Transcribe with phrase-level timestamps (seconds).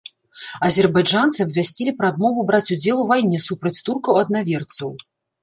[0.67, 4.89] Азербайджанцы абвясцілі пра адмову браць удзел у вайне супраць туркаў-аднаверцаў.